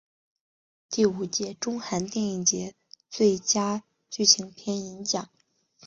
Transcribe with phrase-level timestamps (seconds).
[0.89, 2.73] 第五届中韩电影节
[3.11, 5.29] 最佳剧情片银奖。